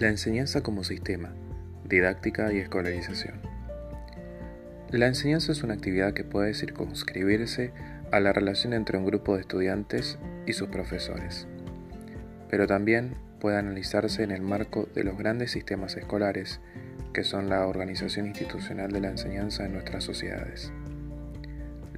La 0.00 0.08
enseñanza 0.08 0.62
como 0.62 0.82
sistema, 0.82 1.30
didáctica 1.84 2.50
y 2.54 2.56
escolarización. 2.56 3.34
La 4.90 5.06
enseñanza 5.06 5.52
es 5.52 5.62
una 5.62 5.74
actividad 5.74 6.14
que 6.14 6.24
puede 6.24 6.54
circunscribirse 6.54 7.74
a 8.10 8.18
la 8.18 8.32
relación 8.32 8.72
entre 8.72 8.96
un 8.96 9.04
grupo 9.04 9.34
de 9.34 9.42
estudiantes 9.42 10.18
y 10.46 10.54
sus 10.54 10.70
profesores, 10.70 11.46
pero 12.48 12.66
también 12.66 13.14
puede 13.40 13.58
analizarse 13.58 14.22
en 14.22 14.30
el 14.30 14.40
marco 14.40 14.88
de 14.94 15.04
los 15.04 15.18
grandes 15.18 15.50
sistemas 15.50 15.94
escolares 15.98 16.60
que 17.12 17.22
son 17.22 17.50
la 17.50 17.66
organización 17.66 18.26
institucional 18.26 18.90
de 18.92 19.02
la 19.02 19.10
enseñanza 19.10 19.66
en 19.66 19.74
nuestras 19.74 20.02
sociedades. 20.02 20.72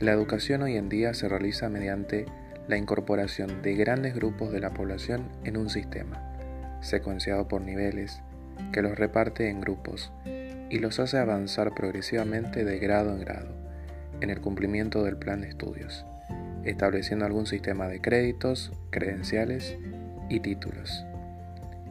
La 0.00 0.11
educación 0.11 0.62
hoy 0.62 0.77
en 0.77 0.89
día 0.89 1.14
se 1.14 1.29
realiza 1.29 1.69
mediante 1.69 2.27
la 2.66 2.77
incorporación 2.77 3.62
de 3.62 3.77
grandes 3.77 4.16
grupos 4.16 4.50
de 4.50 4.59
la 4.59 4.75
población 4.75 5.29
en 5.45 5.57
un 5.57 5.71
sistema 5.71 6.32
secuenciado 6.82 7.49
por 7.49 7.63
niveles, 7.63 8.22
que 8.72 8.82
los 8.82 8.99
reparte 8.99 9.49
en 9.49 9.61
grupos 9.61 10.13
y 10.68 10.79
los 10.79 11.00
hace 11.00 11.18
avanzar 11.18 11.75
progresivamente 11.75 12.64
de 12.64 12.79
grado 12.79 13.13
en 13.13 13.21
grado 13.21 13.63
en 14.21 14.31
el 14.31 14.40
cumplimiento 14.40 15.03
del 15.03 15.17
plan 15.17 15.40
de 15.40 15.49
estudios, 15.49 16.07
estableciendo 16.64 17.25
algún 17.25 17.46
sistema 17.46 17.89
de 17.89 18.00
créditos, 18.00 18.73
credenciales 18.90 19.76
y 20.29 20.40
títulos. 20.40 21.04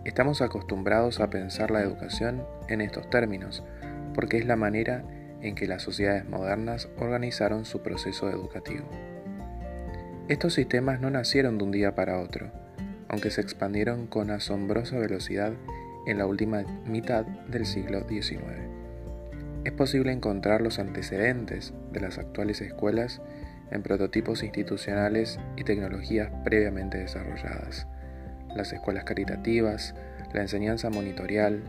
Estamos 0.06 0.42
acostumbrados 0.42 1.20
a 1.20 1.30
pensar 1.30 1.72
la 1.72 1.82
educación 1.82 2.44
en 2.70 2.82
estos 2.82 3.10
términos 3.10 3.64
porque 4.14 4.38
es 4.38 4.46
la 4.46 4.56
manera 4.56 5.04
en 5.42 5.56
que 5.56 5.68
las 5.68 5.82
sociedades 5.82 6.28
modernas 6.28 6.90
organizaron 6.98 7.66
su 7.66 7.82
proceso 7.82 8.30
educativo. 8.30 8.88
Estos 10.28 10.54
sistemas 10.54 11.02
no 11.02 11.10
nacieron 11.10 11.58
de 11.58 11.64
un 11.66 11.72
día 11.72 11.96
para 11.96 12.20
otro, 12.20 12.52
aunque 13.12 13.30
se 13.30 13.42
expandieron 13.42 14.08
con 14.08 14.32
asombrosa 14.32 14.98
velocidad 14.98 15.52
en 16.08 16.18
la 16.18 16.26
última 16.26 16.64
mitad 16.86 17.26
del 17.26 17.66
siglo 17.66 18.08
XIX. 18.08 18.42
Es 19.66 19.74
posible 19.74 20.14
encontrar 20.14 20.62
los 20.62 20.80
antecedentes 20.80 21.74
de 21.92 22.00
las 22.00 22.18
actuales 22.18 22.62
escuelas 22.62 23.22
en 23.70 23.84
prototipos 23.84 24.44
institucionales 24.44 25.40
y 25.58 25.66
tecnologías 25.66 26.32
previamente 26.46 27.00
desarrolladas, 27.00 27.86
las 28.56 28.72
escuelas 28.72 29.04
caritativas, 29.04 29.94
la 30.34 30.42
enseñanza 30.42 30.90
monitorial, 30.90 31.64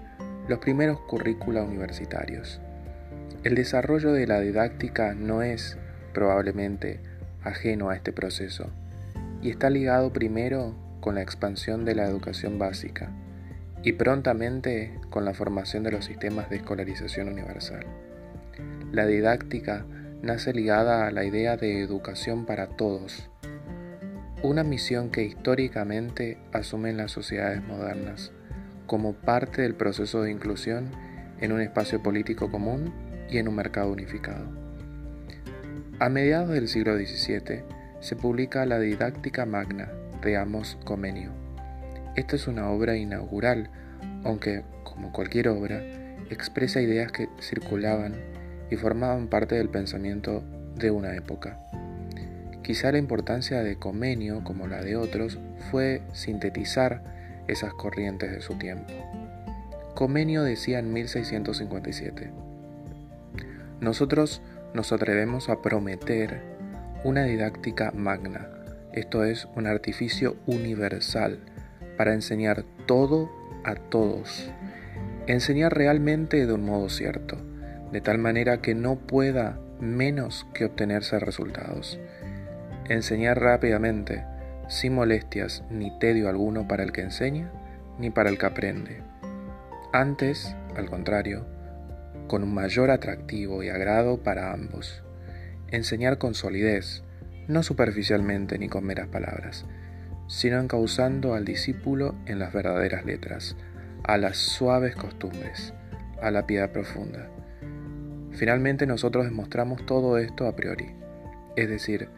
los 0.49 0.61
primeros 0.61 1.01
currícula 1.01 1.65
universitarios. 1.65 2.61
El 3.43 3.57
desarrollo 3.57 4.13
de 4.13 4.29
la 4.29 4.39
didáctica 4.39 5.15
no 5.15 5.43
es, 5.43 5.77
probablemente, 6.15 7.01
ajeno 7.43 7.91
a 7.91 7.97
este 7.97 8.13
proceso, 8.13 8.71
y 9.43 9.51
está 9.51 9.71
ligado 9.71 10.13
primero 10.13 10.77
con 11.03 11.17
la 11.17 11.23
expansión 11.23 11.85
de 11.85 11.97
la 11.97 12.07
educación 12.07 12.59
básica 12.59 13.11
y 13.83 13.93
prontamente 13.93 14.99
con 15.11 15.25
la 15.25 15.35
formación 15.35 15.83
de 15.83 15.91
los 15.91 16.05
sistemas 16.05 16.49
de 16.49 16.57
escolarización 16.57 17.29
universal. 17.29 17.85
La 18.93 19.05
didáctica 19.05 19.85
nace 20.23 20.55
ligada 20.55 21.09
a 21.09 21.11
la 21.11 21.25
idea 21.25 21.57
de 21.57 21.83
educación 21.83 22.47
para 22.47 22.69
todos, 22.69 23.29
una 24.43 24.63
misión 24.63 25.11
que 25.11 25.25
históricamente 25.25 26.39
asumen 26.53 26.97
las 26.97 27.11
sociedades 27.11 27.63
modernas 27.65 28.33
como 28.87 29.15
parte 29.15 29.63
del 29.63 29.75
proceso 29.75 30.23
de 30.23 30.31
inclusión 30.31 30.91
en 31.41 31.51
un 31.51 31.61
espacio 31.61 32.01
político 32.01 32.51
común 32.51 32.93
y 33.29 33.39
en 33.39 33.49
un 33.49 33.57
mercado 33.57 33.91
unificado. 33.91 34.47
A 35.99 36.09
mediados 36.09 36.51
del 36.51 36.69
siglo 36.69 36.97
XVII 36.97 37.65
se 38.01 38.17
publica 38.17 38.65
la 38.67 38.79
Didáctica 38.79 39.47
Magna, 39.47 39.91
de 40.23 40.37
Amos 40.37 40.79
Comenio. 40.85 41.33
Esta 42.17 42.37
es 42.37 42.47
una 42.47 42.71
obra 42.71 42.97
inaugural, 42.97 43.71
aunque, 44.25 44.63
como 44.85 45.13
cualquier 45.13 45.49
obra, 45.49 45.83
expresa 46.31 46.81
ideas 46.81 47.11
que 47.11 47.29
circulaban 47.41 48.15
y 48.71 48.77
formaban 48.77 49.29
parte 49.29 49.57
del 49.57 49.69
pensamiento 49.69 50.43
de 50.77 50.91
una 50.91 51.15
época. 51.15 51.59
Quizá 52.63 52.93
la 52.93 52.99
importancia 52.99 53.63
de 53.63 53.77
Comenio, 53.77 54.45
como 54.45 54.69
la 54.69 54.81
de 54.81 54.97
otros, 54.97 55.39
fue 55.71 56.03
sintetizar 56.13 57.03
esas 57.49 57.75
corrientes 57.75 58.31
de 58.31 58.41
su 58.41 58.55
tiempo. 58.55 58.93
Comenio 59.95 60.43
decía 60.45 60.79
en 60.79 60.93
1657, 60.93 62.31
Nosotros 63.81 64.41
nos 64.75 64.93
atrevemos 64.93 65.49
a 65.49 65.61
prometer 65.61 66.41
una 67.05 67.25
didáctica 67.25 67.91
magna, 67.91 68.49
esto 68.93 69.25
es 69.25 69.49
un 69.57 69.67
artificio 69.67 70.37
universal 70.47 71.39
para 71.97 72.13
enseñar 72.13 72.65
todo 72.87 73.31
a 73.65 73.75
todos. 73.75 74.51
Enseñar 75.27 75.75
realmente 75.75 76.47
de 76.47 76.53
un 76.53 76.65
modo 76.65 76.89
cierto, 76.89 77.39
de 77.91 78.01
tal 78.01 78.19
manera 78.19 78.61
que 78.61 78.75
no 78.75 78.97
pueda 78.97 79.59
menos 79.81 80.47
que 80.55 80.65
obtenerse 80.65 81.19
resultados. 81.19 81.99
Enseñar 82.89 83.41
rápidamente, 83.41 84.25
sin 84.69 84.95
molestias 84.95 85.65
ni 85.71 85.97
tedio 85.99 86.29
alguno 86.29 86.69
para 86.69 86.83
el 86.83 86.93
que 86.93 87.03
enseña 87.03 87.51
ni 87.99 88.11
para 88.11 88.31
el 88.31 88.39
que 88.39 88.47
aprende. 88.47 89.03
Antes, 89.93 90.57
al 90.77 90.89
contrario, 90.89 91.47
con 92.29 92.43
un 92.43 92.55
mayor 92.55 92.91
atractivo 92.91 93.63
y 93.63 93.69
agrado 93.69 94.23
para 94.23 94.53
ambos. 94.53 95.03
Enseñar 95.69 96.19
con 96.19 96.35
solidez, 96.35 97.03
no 97.49 97.63
superficialmente 97.63 98.59
ni 98.59 98.69
con 98.69 98.85
meras 98.85 99.09
palabras, 99.09 99.67
sino 100.29 100.61
encauzando 100.61 101.35
al 101.35 101.45
discípulo 101.45 102.15
en 102.27 102.39
las 102.39 102.53
verdaderas 102.53 103.05
letras, 103.05 103.57
a 104.05 104.17
las 104.19 104.39
suaves 104.39 104.97
costumbres, 104.97 105.75
a 106.21 106.31
la 106.31 106.47
piedad 106.47 106.71
profunda. 106.71 107.29
Finalmente 108.33 108.87
nosotros 108.87 109.25
demostramos 109.25 109.85
todo 109.85 110.19
esto 110.19 110.47
a 110.47 110.57
priori, 110.57 110.91
es 111.57 111.69
decir, 111.69 112.09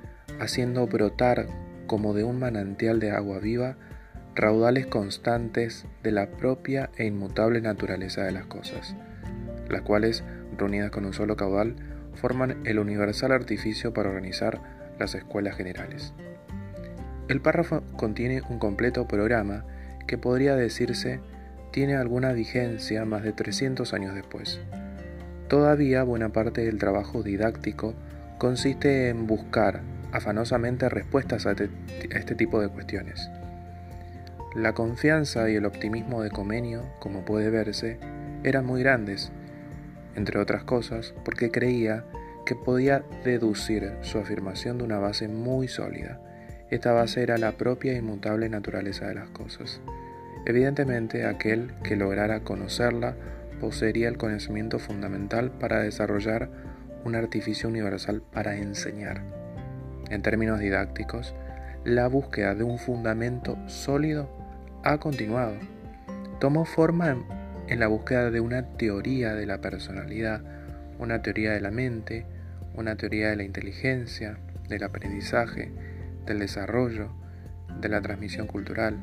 haciendo 0.41 0.87
brotar 0.87 1.47
como 1.87 2.15
de 2.15 2.25
un 2.25 2.39
manantial 2.39 3.01
de 3.01 3.11
agua 3.11 3.39
viva 3.39 3.77
raudales 4.35 4.87
constantes 4.87 5.87
de 6.03 6.13
la 6.13 6.31
propia 6.31 6.91
e 6.97 7.05
inmutable 7.05 7.61
naturaleza 7.61 8.23
de 8.23 8.33
las 8.33 8.47
cosas, 8.47 8.97
las 9.69 9.83
cuales, 9.83 10.25
reunidas 10.57 10.91
con 10.91 11.05
un 11.05 11.13
solo 11.13 11.37
caudal, 11.37 11.77
forman 12.15 12.61
el 12.65 12.79
universal 12.79 13.33
artificio 13.33 13.93
para 13.93 14.09
organizar 14.09 14.84
las 14.99 15.15
escuelas 15.15 15.57
generales. 15.57 16.13
El 17.29 17.41
párrafo 17.41 17.83
contiene 17.97 18.43
un 18.49 18.59
completo 18.59 19.09
programa 19.09 19.65
que 20.07 20.19
podría 20.19 20.57
decirse 20.57 21.21
tiene 21.73 21.97
alguna 21.97 22.33
vigencia 22.33 23.05
más 23.05 23.23
de 23.25 23.33
300 23.33 23.93
años 23.95 24.15
después. 24.15 24.61
Todavía 25.49 26.03
buena 26.05 26.29
parte 26.29 26.65
del 26.65 26.79
trabajo 26.79 27.23
didáctico 27.23 27.95
consiste 28.39 29.09
en 29.09 29.27
buscar 29.27 29.81
afanosamente 30.13 30.89
respuestas 30.89 31.47
a, 31.47 31.55
este 32.11 32.35
tipo 32.35 32.61
de 32.61 32.69
cuestiones. 32.69 33.29
La 34.55 34.73
confianza 34.73 35.51
y 35.51 35.57
el 35.57 35.67
optimismo 35.67 36.23
de 36.23 36.31
Comenio, 36.31 36.85
como 37.01 37.25
puede 37.25 37.51
verse, 37.51 37.99
eran 38.45 38.65
muy 38.65 38.81
grandes, 38.83 39.33
entre 40.15 40.39
otras 40.39 40.63
cosas 40.63 41.15
porque 41.25 41.51
creía 41.51 42.05
que 42.45 42.55
podía 42.55 43.05
deducir 43.25 43.93
su 44.03 44.19
afirmación 44.19 44.79
de 44.79 44.85
una 44.85 44.99
base 44.99 45.29
muy 45.29 45.69
sólida. 45.69 46.21
Esta 46.71 46.93
base 46.93 47.23
era 47.23 47.39
la 47.39 47.53
propia 47.53 47.93
e 47.93 47.97
inmutable 47.97 48.49
naturaleza 48.49 49.07
de 49.07 49.15
las 49.15 49.29
cosas. 49.31 49.81
Evidentemente, 50.47 51.27
aquel 51.27 51.73
que 51.83 51.97
lograra 51.97 52.41
conocerla 52.41 53.17
poseería 53.61 54.09
el 54.09 54.19
conocimiento 54.19 54.79
fundamental 54.79 55.51
para 55.51 55.81
desarrollar 55.81 56.51
un 57.05 57.15
artificio 57.15 57.69
universal 57.69 58.23
para 58.33 58.57
enseñar. 58.57 59.23
En 60.11 60.23
términos 60.23 60.61
didácticos, 60.61 61.35
la 61.85 62.09
búsqueda 62.09 62.55
de 62.55 62.65
un 62.65 62.79
fundamento 62.79 63.57
sólido 63.69 64.29
ha 64.83 64.99
continuado. 64.99 65.55
Tomó 66.41 66.65
forma 66.65 67.17
en 67.69 67.81
la 67.81 67.87
búsqueda 67.87 68.31
de 68.31 68.41
una 68.41 68.77
teoría 68.77 69.35
de 69.35 69.47
la 69.47 69.61
personalidad, 69.61 70.43
una 70.99 71.23
teoría 71.23 71.53
de 71.53 71.61
la 71.61 71.71
mente, 71.71 72.27
una 72.75 72.97
teoría 72.97 73.31
de 73.31 73.37
la 73.37 73.45
inteligencia, 73.45 74.39
del 74.69 74.85
aprendizaje, 74.85 75.73
del 76.27 76.39
desarrollo, 76.39 77.11
de 77.81 77.89
la 77.89 78.01
transmisión 78.01 78.47
cultural, 78.47 78.99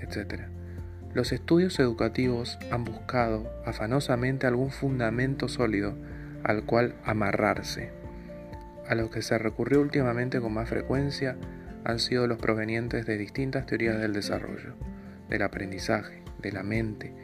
etc. 0.00 0.42
Los 1.14 1.32
estudios 1.32 1.78
educativos 1.78 2.58
han 2.70 2.84
buscado 2.84 3.50
afanosamente 3.64 4.46
algún 4.46 4.70
fundamento 4.70 5.48
sólido 5.48 5.94
al 6.44 6.64
cual 6.64 6.94
amarrarse. 7.04 7.90
A 8.88 8.94
los 8.94 9.10
que 9.10 9.22
se 9.22 9.38
recurrió 9.38 9.80
últimamente 9.80 10.40
con 10.40 10.52
más 10.52 10.68
frecuencia 10.68 11.36
han 11.84 11.98
sido 11.98 12.26
los 12.26 12.38
provenientes 12.38 13.06
de 13.06 13.16
distintas 13.16 13.66
teorías 13.66 14.00
del 14.00 14.12
desarrollo, 14.12 14.74
del 15.28 15.42
aprendizaje, 15.42 16.22
de 16.40 16.52
la 16.52 16.62
mente 16.62 17.14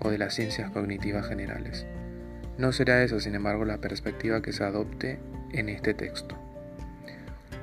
o 0.00 0.10
de 0.10 0.18
las 0.18 0.34
ciencias 0.34 0.70
cognitivas 0.70 1.26
generales. 1.26 1.86
No 2.58 2.72
será 2.72 3.02
esa, 3.02 3.20
sin 3.20 3.34
embargo, 3.34 3.64
la 3.64 3.78
perspectiva 3.78 4.42
que 4.42 4.52
se 4.52 4.64
adopte 4.64 5.18
en 5.52 5.68
este 5.68 5.94
texto. 5.94 6.36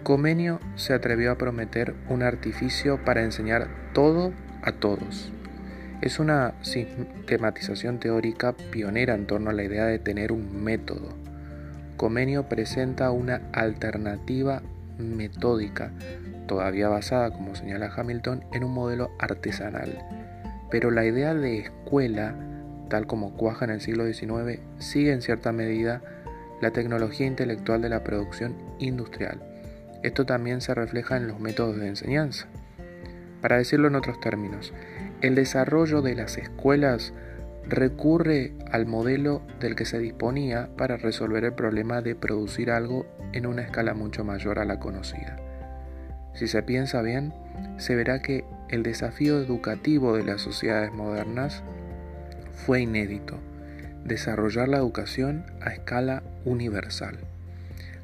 Comenio 0.04 0.60
se 0.76 0.94
atrevió 0.94 1.32
a 1.32 1.38
prometer 1.38 1.96
un 2.10 2.24
artificio 2.24 3.04
para 3.06 3.24
enseñar 3.24 3.70
todo 3.94 4.34
a 4.62 4.74
todos. 4.74 5.32
Es 6.02 6.20
una 6.20 6.54
sistematización 6.62 8.00
teórica 8.00 8.54
pionera 8.72 9.16
en 9.16 9.26
torno 9.26 9.50
a 9.50 9.54
la 9.54 9.64
idea 9.64 9.86
de 9.86 10.00
tener 10.00 10.34
un 10.34 10.64
método. 10.64 11.10
Comenio 11.96 12.50
presenta 12.50 13.12
una 13.12 13.42
alternativa 13.54 14.62
metódica, 14.98 15.92
todavía 16.48 16.90
basada, 16.90 17.32
como 17.32 17.56
señala 17.56 17.92
Hamilton, 17.96 18.44
en 18.52 18.66
un 18.66 18.74
modelo 18.74 19.12
artesanal. 19.20 20.00
Pero 20.70 20.92
la 20.92 21.06
idea 21.06 21.34
de 21.34 21.60
escuela, 21.60 22.36
tal 22.90 23.08
como 23.08 23.34
cuaja 23.36 23.66
en 23.66 23.72
el 23.72 23.82
siglo 23.82 24.06
XIX, 24.06 24.60
sigue 24.80 25.12
en 25.12 25.22
cierta 25.22 25.52
medida 25.52 26.02
la 26.62 26.72
tecnología 26.72 27.28
intelectual 27.28 27.82
de 27.82 27.90
la 27.90 28.04
producción 28.04 28.56
industrial. 28.80 29.42
Esto 30.04 30.26
también 30.26 30.62
se 30.62 30.74
refleja 30.74 31.18
en 31.18 31.28
los 31.28 31.40
métodos 31.40 31.78
de 31.78 31.88
enseñanza. 31.88 32.48
Para 33.42 33.58
decirlo 33.58 33.88
en 33.88 33.96
otros 33.96 34.20
términos, 34.20 34.74
el 35.22 35.36
desarrollo 35.36 36.02
de 36.02 36.16
las 36.16 36.38
escuelas 36.38 37.14
recurre 37.68 38.54
al 38.72 38.86
modelo 38.86 39.42
del 39.60 39.76
que 39.76 39.86
se 39.86 40.00
disponía 40.00 40.70
para 40.78 40.98
resolver 40.98 41.46
el 41.46 41.54
problema 41.54 42.02
de 42.02 42.16
producir 42.16 42.72
algo 42.72 43.06
en 43.32 43.46
una 43.46 43.62
escala 43.62 43.94
mucho 43.94 44.24
mayor 44.24 44.60
a 44.60 44.66
la 44.66 44.80
conocida. 44.80 45.38
Si 46.34 46.48
se 46.48 46.64
piensa 46.64 47.02
bien, 47.02 47.34
se 47.78 47.96
verá 47.96 48.22
que 48.22 48.44
el 48.70 48.84
desafío 48.84 49.40
educativo 49.40 50.16
de 50.16 50.24
las 50.24 50.42
sociedades 50.42 50.92
modernas 50.92 51.64
fue 52.54 52.82
inédito, 52.82 53.38
desarrollar 54.06 54.70
la 54.70 54.78
educación 54.78 55.46
a 55.62 55.72
escala 55.72 56.24
universal. 56.46 57.18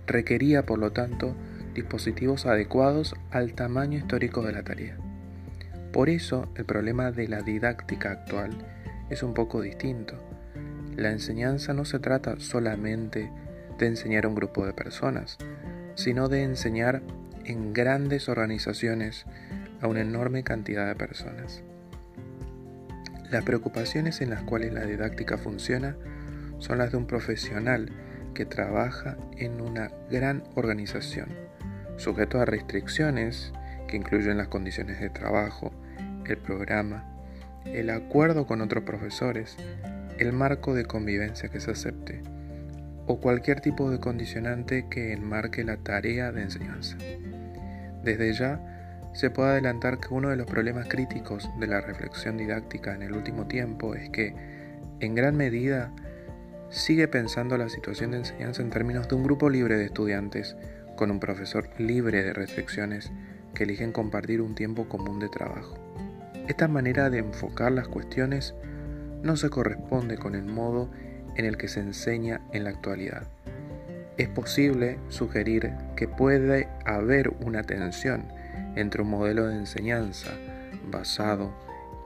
Requería, 0.07 0.65
por 0.65 0.79
lo 0.79 0.91
tanto, 0.91 1.35
dispositivos 1.73 2.45
adecuados 2.45 3.15
al 3.31 3.53
tamaño 3.53 3.97
histórico 3.97 4.41
de 4.43 4.53
la 4.53 4.63
tarea. 4.63 4.97
Por 5.91 6.09
eso, 6.09 6.49
el 6.55 6.65
problema 6.65 7.11
de 7.11 7.27
la 7.27 7.41
didáctica 7.41 8.11
actual 8.11 8.51
es 9.09 9.23
un 9.23 9.33
poco 9.33 9.61
distinto. 9.61 10.15
La 10.95 11.11
enseñanza 11.11 11.73
no 11.73 11.85
se 11.85 11.99
trata 11.99 12.39
solamente 12.39 13.31
de 13.77 13.87
enseñar 13.87 14.25
a 14.25 14.27
un 14.27 14.35
grupo 14.35 14.65
de 14.65 14.73
personas, 14.73 15.37
sino 15.95 16.27
de 16.27 16.43
enseñar 16.43 17.01
en 17.45 17.73
grandes 17.73 18.29
organizaciones 18.29 19.25
a 19.81 19.87
una 19.87 20.01
enorme 20.01 20.43
cantidad 20.43 20.87
de 20.87 20.95
personas. 20.95 21.63
Las 23.31 23.43
preocupaciones 23.43 24.21
en 24.21 24.31
las 24.31 24.41
cuales 24.41 24.73
la 24.73 24.85
didáctica 24.85 25.37
funciona 25.37 25.95
son 26.57 26.79
las 26.79 26.91
de 26.91 26.97
un 26.97 27.05
profesional 27.05 27.91
que 28.33 28.45
trabaja 28.45 29.17
en 29.37 29.61
una 29.61 29.91
gran 30.09 30.43
organización, 30.55 31.29
sujeto 31.97 32.39
a 32.39 32.45
restricciones 32.45 33.53
que 33.87 33.97
incluyen 33.97 34.37
las 34.37 34.47
condiciones 34.47 34.99
de 34.99 35.09
trabajo, 35.09 35.71
el 36.25 36.37
programa, 36.37 37.05
el 37.65 37.89
acuerdo 37.89 38.45
con 38.45 38.61
otros 38.61 38.83
profesores, 38.83 39.57
el 40.17 40.33
marco 40.33 40.73
de 40.73 40.85
convivencia 40.85 41.49
que 41.49 41.59
se 41.59 41.71
acepte 41.71 42.21
o 43.07 43.19
cualquier 43.19 43.59
tipo 43.61 43.89
de 43.89 43.99
condicionante 43.99 44.85
que 44.89 45.13
enmarque 45.13 45.63
la 45.63 45.77
tarea 45.77 46.31
de 46.31 46.43
enseñanza. 46.43 46.95
Desde 48.03 48.33
ya, 48.33 48.78
se 49.13 49.29
puede 49.29 49.49
adelantar 49.49 49.99
que 49.99 50.13
uno 50.13 50.29
de 50.29 50.35
los 50.35 50.45
problemas 50.45 50.87
críticos 50.87 51.49
de 51.59 51.67
la 51.67 51.81
reflexión 51.81 52.37
didáctica 52.37 52.93
en 52.93 53.01
el 53.01 53.13
último 53.13 53.47
tiempo 53.47 53.95
es 53.95 54.09
que, 54.09 54.35
en 54.99 55.15
gran 55.15 55.35
medida, 55.35 55.91
sigue 56.69 57.07
pensando 57.07 57.57
la 57.57 57.69
situación 57.69 58.11
de 58.11 58.17
enseñanza 58.17 58.61
en 58.61 58.69
términos 58.69 59.07
de 59.07 59.15
un 59.15 59.23
grupo 59.23 59.49
libre 59.49 59.77
de 59.77 59.85
estudiantes, 59.85 60.55
con 60.95 61.11
un 61.11 61.19
profesor 61.19 61.69
libre 61.77 62.23
de 62.23 62.33
restricciones 62.33 63.11
que 63.53 63.63
eligen 63.63 63.91
compartir 63.91 64.41
un 64.41 64.53
tiempo 64.53 64.87
común 64.87 65.19
de 65.19 65.29
trabajo. 65.29 65.77
Esta 66.47 66.67
manera 66.67 67.09
de 67.09 67.19
enfocar 67.19 67.71
las 67.71 67.87
cuestiones 67.87 68.53
no 69.23 69.35
se 69.37 69.49
corresponde 69.49 70.17
con 70.17 70.35
el 70.35 70.45
modo 70.45 70.89
en 71.35 71.45
el 71.45 71.57
que 71.57 71.67
se 71.67 71.79
enseña 71.79 72.41
en 72.53 72.63
la 72.63 72.71
actualidad. 72.71 73.23
Es 74.17 74.27
posible 74.27 74.99
sugerir 75.07 75.71
que 75.95 76.07
puede 76.07 76.67
haber 76.85 77.29
una 77.45 77.63
tensión 77.63 78.25
entre 78.79 79.01
un 79.01 79.09
modelo 79.09 79.47
de 79.47 79.55
enseñanza 79.55 80.31
basado 80.91 81.53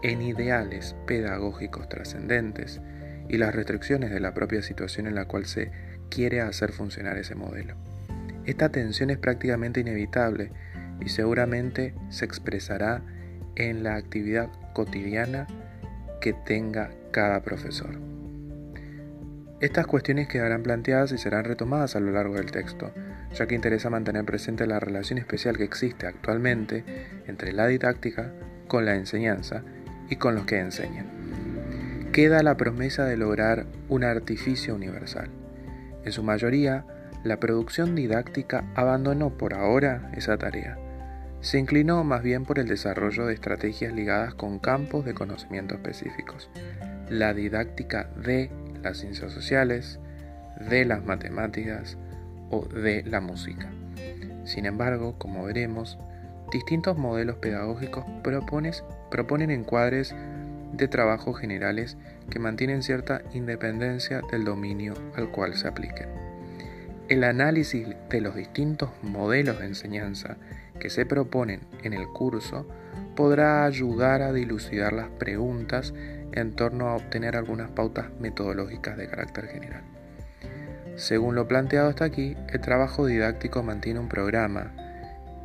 en 0.01 0.21
ideales 0.21 0.95
pedagógicos 1.07 1.87
trascendentes 1.87 2.81
y 3.29 3.37
las 3.37 3.55
restricciones 3.55 4.11
de 4.11 4.19
la 4.19 4.33
propia 4.33 4.61
situación 4.61 5.07
en 5.07 5.15
la 5.15 5.25
cual 5.25 5.45
se 5.45 5.71
quiere 6.09 6.41
hacer 6.41 6.71
funcionar 6.71 7.17
ese 7.17 7.35
modelo. 7.35 7.75
Esta 8.45 8.69
tensión 8.69 9.09
es 9.09 9.17
prácticamente 9.17 9.79
inevitable 9.79 10.51
y 10.99 11.09
seguramente 11.09 11.93
se 12.09 12.25
expresará 12.25 13.01
en 13.55 13.83
la 13.83 13.95
actividad 13.95 14.49
cotidiana 14.73 15.47
que 16.19 16.33
tenga 16.33 16.91
cada 17.11 17.41
profesor. 17.41 18.12
Estas 19.63 19.87
cuestiones 19.87 20.27
quedarán 20.27 20.61
planteadas 20.61 21.13
y 21.13 21.17
serán 21.17 21.45
retomadas 21.45 21.95
a 21.95 22.01
lo 22.01 22.11
largo 22.11 22.35
del 22.35 22.51
texto, 22.51 22.91
ya 23.33 23.47
que 23.47 23.55
interesa 23.55 23.89
mantener 23.89 24.25
presente 24.25 24.67
la 24.67 24.77
relación 24.77 25.19
especial 25.19 25.55
que 25.55 25.63
existe 25.63 26.05
actualmente 26.05 26.83
entre 27.27 27.53
la 27.53 27.65
didáctica 27.67 28.33
con 28.67 28.83
la 28.83 28.95
enseñanza 28.95 29.63
y 30.09 30.17
con 30.17 30.35
los 30.35 30.45
que 30.45 30.59
enseñan. 30.59 31.05
Queda 32.11 32.43
la 32.43 32.57
promesa 32.57 33.05
de 33.05 33.15
lograr 33.15 33.65
un 33.87 34.03
artificio 34.03 34.75
universal. 34.75 35.29
En 36.03 36.11
su 36.11 36.23
mayoría, 36.23 36.85
la 37.23 37.39
producción 37.39 37.95
didáctica 37.95 38.65
abandonó 38.75 39.29
por 39.37 39.53
ahora 39.53 40.11
esa 40.13 40.37
tarea 40.37 40.77
se 41.39 41.59
inclinó 41.59 42.05
más 42.05 42.23
bien 42.23 42.45
por 42.45 42.57
el 42.57 42.69
desarrollo 42.69 43.25
de 43.25 43.33
estrategias 43.33 43.91
ligadas 43.91 44.33
con 44.33 44.59
campos 44.59 45.03
de 45.03 45.13
conocimiento 45.13 45.75
específicos, 45.75 46.49
la 47.09 47.33
didáctica 47.33 48.09
de 48.15 48.49
las 48.83 48.97
ciencias 48.97 49.31
sociales, 49.31 49.99
de 50.69 50.85
las 50.85 51.03
matemáticas 51.03 51.97
o 52.49 52.65
de 52.65 53.03
la 53.03 53.21
música. 53.21 53.71
Sin 54.45 54.65
embargo, 54.65 55.15
como 55.17 55.45
veremos, 55.45 55.97
distintos 56.51 56.97
modelos 56.97 57.37
pedagógicos 57.37 58.05
proponen 58.21 59.49
encuadres 59.49 60.13
de 60.73 60.87
trabajo 60.87 61.33
generales 61.33 61.97
que 62.29 62.39
mantienen 62.39 62.83
cierta 62.83 63.21
independencia 63.33 64.21
del 64.31 64.43
dominio 64.43 64.93
al 65.15 65.29
cual 65.29 65.55
se 65.55 65.67
apliquen. 65.67 66.09
El 67.09 67.23
análisis 67.23 67.87
de 68.09 68.21
los 68.21 68.35
distintos 68.35 68.89
modelos 69.01 69.59
de 69.59 69.65
enseñanza 69.65 70.37
que 70.79 70.89
se 70.89 71.05
proponen 71.05 71.61
en 71.83 71.93
el 71.93 72.07
curso 72.07 72.65
podrá 73.15 73.65
ayudar 73.65 74.21
a 74.21 74.33
dilucidar 74.33 74.93
las 74.93 75.09
preguntas 75.09 75.93
en 76.33 76.53
torno 76.55 76.89
a 76.89 76.95
obtener 76.95 77.35
algunas 77.35 77.69
pautas 77.71 78.07
metodológicas 78.19 78.97
de 78.97 79.07
carácter 79.07 79.47
general. 79.47 79.83
Según 80.95 81.35
lo 81.35 81.47
planteado 81.47 81.89
hasta 81.89 82.05
aquí, 82.05 82.35
el 82.51 82.61
trabajo 82.61 83.05
didáctico 83.05 83.63
mantiene 83.63 83.99
un 83.99 84.09
programa 84.09 84.73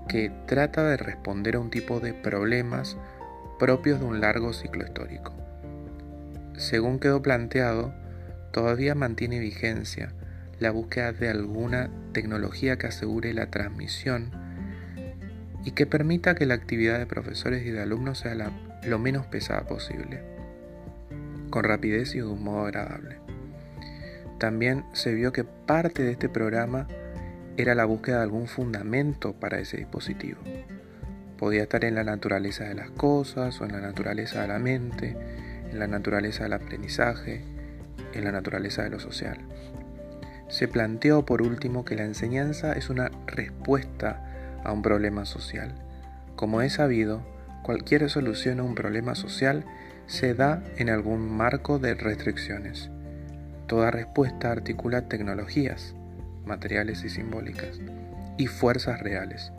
que 0.09 0.30
trata 0.47 0.85
de 0.88 0.97
responder 0.97 1.57
a 1.57 1.61
un 1.61 1.71
tipo 1.71 2.00
de 2.00 2.14
problemas 2.14 2.97
propios 3.59 4.00
de 4.00 4.07
un 4.07 4.21
largo 4.21 4.52
ciclo 4.52 4.85
histórico. 4.85 5.33
Según 6.57 6.99
quedó 6.99 7.23
planteado, 7.23 7.95
todavía 8.52 8.95
mantiene 8.95 9.38
vigencia 9.38 10.12
la 10.59 10.71
búsqueda 10.71 11.12
de 11.12 11.28
alguna 11.28 11.88
tecnología 12.12 12.78
que 12.78 12.88
asegure 12.88 13.33
la 13.33 13.50
transmisión 13.50 14.30
y 15.64 15.73
que 15.73 15.87
permita 15.87 16.35
que 16.35 16.47
la 16.47 16.54
actividad 16.54 16.99
de 16.99 17.07
profesores 17.07 17.64
y 17.66 17.71
de 17.71 17.83
alumnos 17.83 18.18
sea 18.18 18.35
lo 18.85 18.99
menos 18.99 19.26
pesada 19.26 19.66
posible, 19.66 20.38
con 21.50 21.64
rapidez 21.64 22.14
y 22.14 22.19
de 22.19 22.25
un 22.25 22.43
modo 22.43 22.67
agradable. 22.67 23.19
También 24.38 24.85
se 24.93 25.14
vio 25.14 25.33
que 25.33 25.45
parte 25.45 26.02
de 26.02 26.12
este 26.12 26.28
programa 26.28 26.87
era 27.57 27.75
la 27.75 27.85
búsqueda 27.85 28.19
de 28.19 28.23
algún 28.23 28.47
fundamento 28.47 29.33
para 29.33 29.59
ese 29.59 29.76
dispositivo. 29.76 30.40
Podía 31.37 31.62
estar 31.62 31.85
en 31.85 31.97
la 31.97 32.05
naturaleza 32.05 32.64
de 32.64 32.75
las 32.75 32.90
cosas 32.90 33.61
o 33.61 33.64
en 33.64 33.73
la 33.73 33.81
naturaleza 33.81 34.43
de 34.43 34.49
la 34.49 34.59
mente, 34.59 35.17
en 35.71 35.78
la 35.78 35.88
naturaleza 35.88 36.45
del 36.45 36.52
aprendizaje, 36.52 37.43
en 38.12 38.25
la 38.25 38.33
naturaleza 38.33 38.85
de 38.85 38.90
lo 38.90 39.00
social. 39.00 39.38
Se 40.49 40.69
planteó 40.69 41.26
por 41.26 41.43
último 41.43 41.85
que 41.85 41.97
la 41.97 42.05
enseñanza 42.05 42.73
es 42.73 42.90
una 42.90 43.11
respuesta 43.26 44.61
a 44.64 44.73
un 44.73 44.83
problema 44.83 45.25
social. 45.26 45.75
Como 46.37 46.62
es 46.62 46.75
sabido, 46.75 47.23
cualquier 47.62 48.09
solución 48.09 48.61
a 48.61 48.62
un 48.62 48.75
problema 48.75 49.14
social 49.14 49.64
se 50.09 50.33
da 50.33 50.65
en 50.79 50.88
algún 50.88 51.29
marco 51.29 51.79
de 51.79 51.95
restricciones. 51.95 52.91
Toda 53.67 53.91
respuesta 53.91 54.50
articula 54.50 55.03
tecnologías, 55.03 55.95
materiales 56.47 57.05
y 57.05 57.11
simbólicas, 57.11 57.79
y 58.38 58.47
fuerzas 58.47 59.00
reales, 59.00 59.53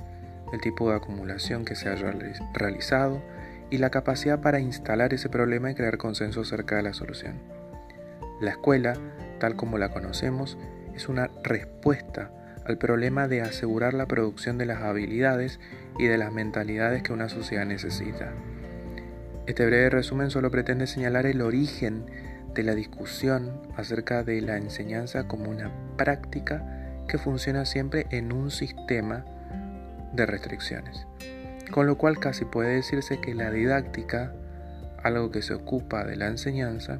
el 0.51 0.59
tipo 0.59 0.89
de 0.89 0.97
acumulación 0.97 1.65
que 1.65 1.75
se 1.75 1.87
haya 1.87 2.11
realizado 2.55 3.21
y 3.69 3.77
la 3.77 3.91
capacidad 3.91 4.41
para 4.41 4.59
instalar 4.59 5.13
ese 5.13 5.29
problema 5.29 5.69
y 5.69 5.75
crear 5.75 5.99
consenso 5.99 6.41
acerca 6.41 6.77
de 6.77 6.83
la 6.83 6.93
solución. 6.93 7.35
La 8.41 8.49
escuela, 8.49 8.95
tal 9.39 9.55
como 9.55 9.77
la 9.77 9.89
conocemos, 9.89 10.57
es 10.95 11.09
una 11.09 11.29
respuesta 11.43 12.31
al 12.65 12.79
problema 12.79 13.27
de 13.27 13.41
asegurar 13.41 13.93
la 13.93 14.07
producción 14.07 14.57
de 14.57 14.65
las 14.65 14.81
habilidades 14.81 15.59
y 15.99 16.07
de 16.07 16.17
las 16.17 16.33
mentalidades 16.33 17.03
que 17.03 17.13
una 17.13 17.29
sociedad 17.29 17.67
necesita. 17.67 18.33
Este 19.49 19.65
breve 19.65 19.89
resumen 19.89 20.29
solo 20.29 20.51
pretende 20.51 20.85
señalar 20.85 21.25
el 21.25 21.41
origen 21.41 22.05
de 22.53 22.61
la 22.61 22.75
discusión 22.75 23.59
acerca 23.75 24.23
de 24.23 24.41
la 24.41 24.57
enseñanza 24.57 25.27
como 25.27 25.49
una 25.49 25.71
práctica 25.97 27.01
que 27.07 27.17
funciona 27.17 27.65
siempre 27.65 28.05
en 28.11 28.31
un 28.31 28.51
sistema 28.51 29.25
de 30.13 30.27
restricciones. 30.27 31.07
Con 31.71 31.87
lo 31.87 31.97
cual 31.97 32.19
casi 32.19 32.45
puede 32.45 32.75
decirse 32.75 33.21
que 33.21 33.33
la 33.33 33.49
didáctica, 33.49 34.35
algo 35.01 35.31
que 35.31 35.41
se 35.41 35.55
ocupa 35.55 36.03
de 36.03 36.15
la 36.15 36.27
enseñanza, 36.27 36.99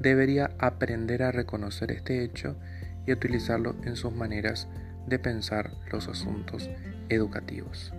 debería 0.00 0.52
aprender 0.58 1.22
a 1.22 1.32
reconocer 1.32 1.92
este 1.92 2.24
hecho 2.24 2.56
y 3.04 3.12
utilizarlo 3.12 3.76
en 3.84 3.96
sus 3.96 4.14
maneras 4.14 4.68
de 5.06 5.18
pensar 5.18 5.72
los 5.92 6.08
asuntos 6.08 6.70
educativos. 7.10 7.92